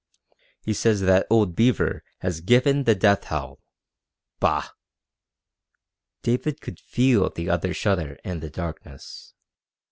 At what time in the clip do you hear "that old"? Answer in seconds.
1.01-1.55